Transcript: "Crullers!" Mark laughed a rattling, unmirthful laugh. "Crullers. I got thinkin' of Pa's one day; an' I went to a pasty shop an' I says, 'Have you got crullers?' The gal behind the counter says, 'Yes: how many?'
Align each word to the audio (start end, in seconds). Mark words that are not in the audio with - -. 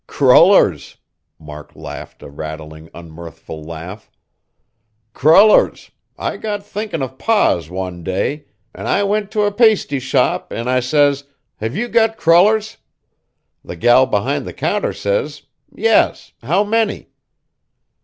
"Crullers!" 0.07 0.97
Mark 1.37 1.75
laughed 1.75 2.23
a 2.23 2.27
rattling, 2.31 2.89
unmirthful 2.91 3.63
laugh. 3.63 4.09
"Crullers. 5.13 5.91
I 6.17 6.37
got 6.37 6.65
thinkin' 6.65 7.03
of 7.03 7.19
Pa's 7.19 7.69
one 7.69 8.01
day; 8.01 8.45
an' 8.73 8.87
I 8.87 9.03
went 9.03 9.29
to 9.29 9.43
a 9.43 9.51
pasty 9.51 9.99
shop 9.99 10.51
an' 10.51 10.67
I 10.67 10.79
says, 10.79 11.25
'Have 11.57 11.75
you 11.75 11.87
got 11.87 12.17
crullers?' 12.17 12.77
The 13.63 13.75
gal 13.75 14.07
behind 14.07 14.47
the 14.47 14.53
counter 14.53 14.91
says, 14.91 15.43
'Yes: 15.71 16.31
how 16.41 16.63
many?' 16.63 17.09